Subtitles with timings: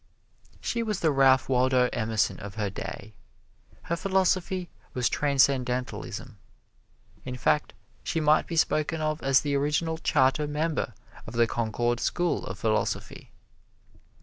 [0.61, 3.13] She was the Ralph Waldo Emerson of her day.
[3.83, 6.39] Her philosophy was Transcendentalism.
[7.23, 10.95] In fact, she might be spoken of as the original charter member
[11.27, 13.29] of the Concord School of Philosophy.